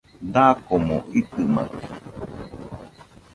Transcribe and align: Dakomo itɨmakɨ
Dakomo 0.33 0.97
itɨmakɨ 1.19 1.79